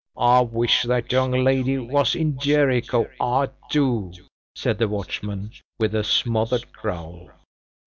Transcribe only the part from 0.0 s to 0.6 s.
I